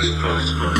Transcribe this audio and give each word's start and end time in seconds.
Christ. 0.00 0.77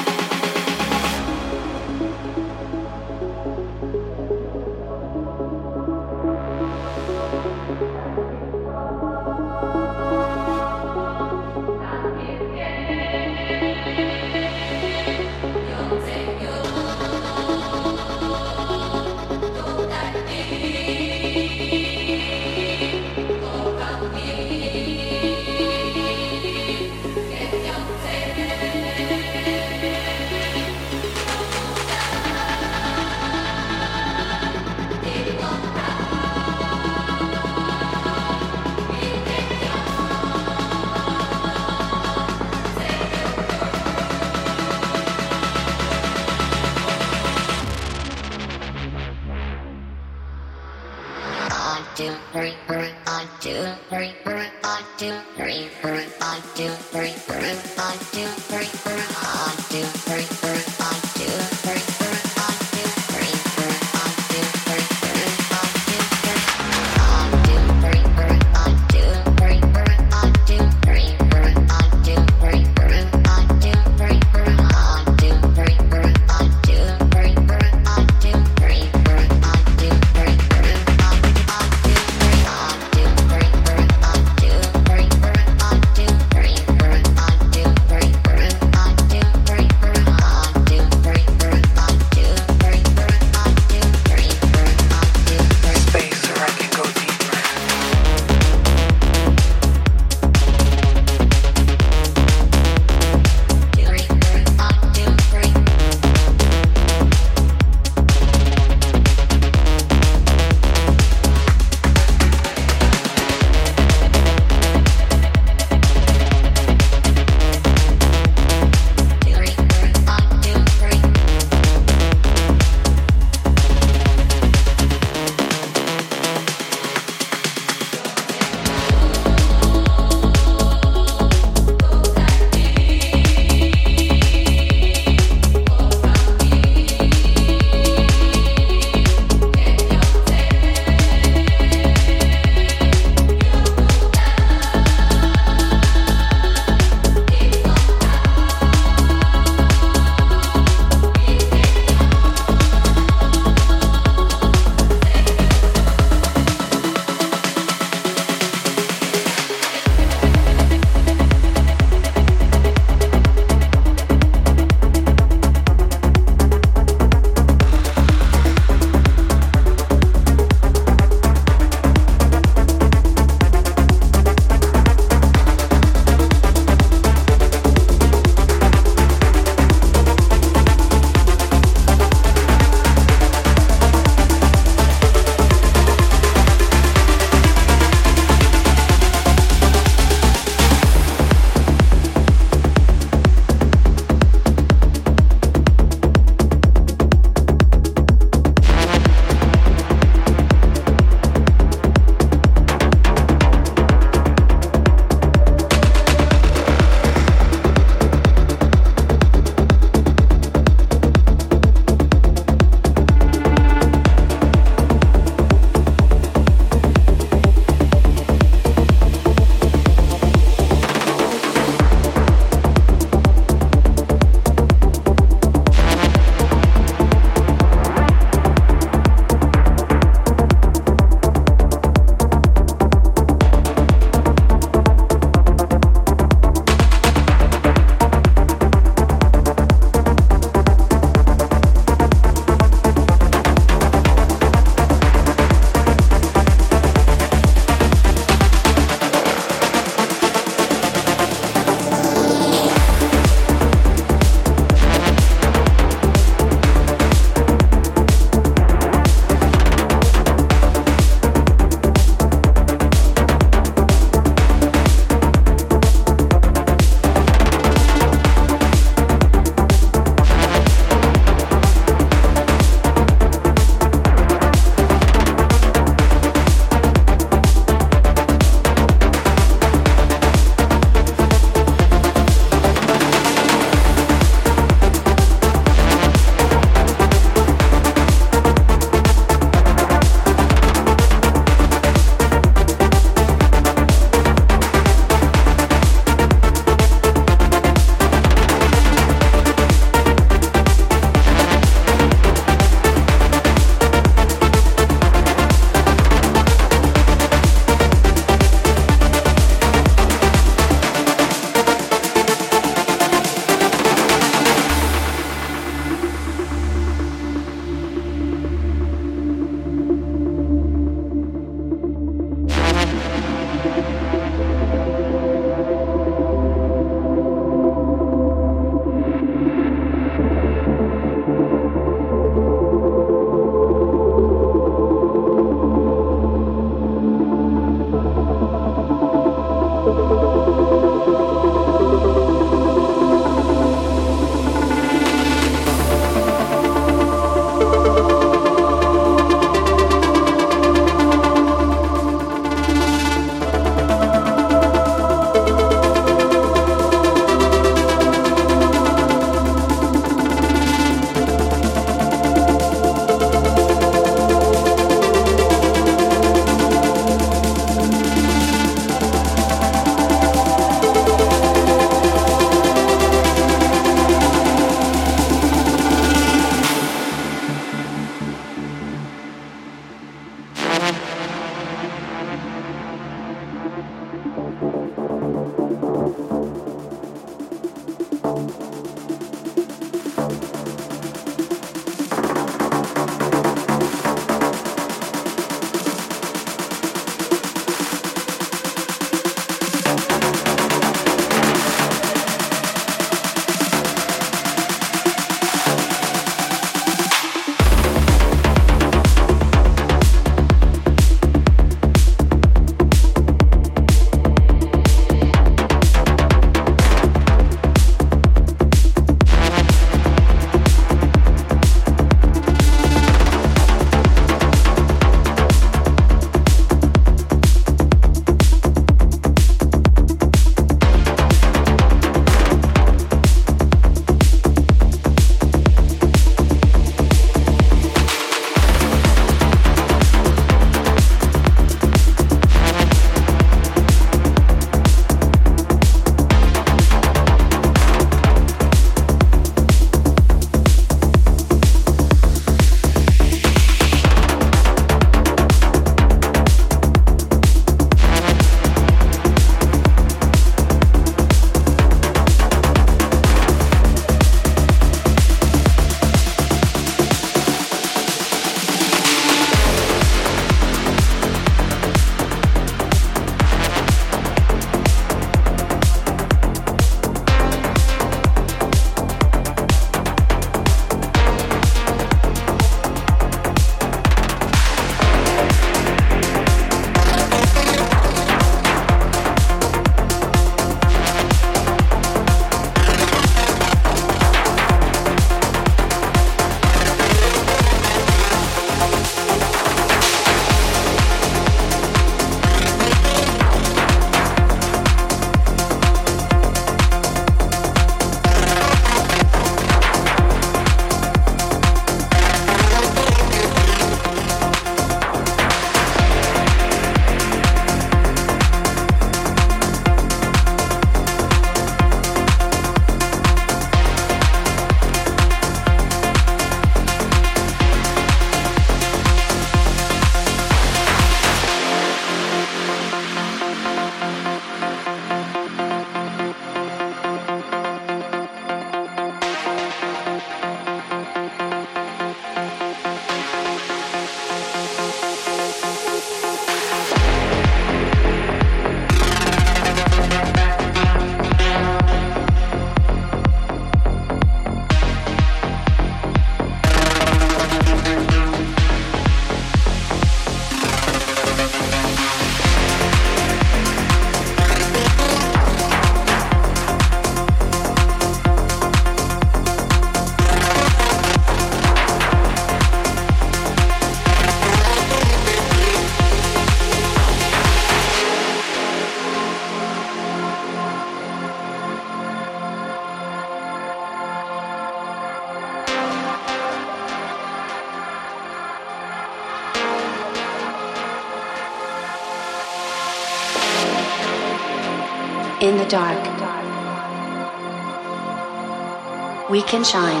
Can 599.52 599.62
shine 599.62 600.00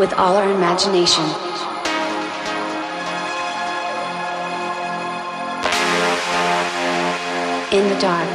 with 0.00 0.12
all 0.14 0.34
our 0.36 0.50
imagination. 0.50 1.22
In 7.70 7.88
the 7.88 7.96
dark, 8.00 8.28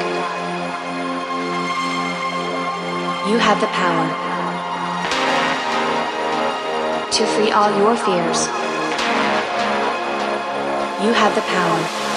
you 3.27 3.38
have 3.38 3.59
the 3.59 3.67
power 3.67 4.07
to 7.11 7.26
free 7.35 7.51
all 7.51 7.69
your 7.80 7.97
fears. 7.97 8.47
You 11.03 11.11
have 11.11 11.35
the 11.35 11.41
power 11.41 12.09